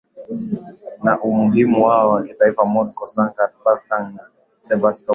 na 1.03 1.13
umuhimu 1.21 1.83
wao 1.85 2.09
wa 2.09 2.21
kitaifa 2.23 2.65
Moscow 2.65 3.07
Sankt 3.07 3.35
Petersburg 3.35 4.15
na 4.15 4.23
Sevastopol 4.59 5.09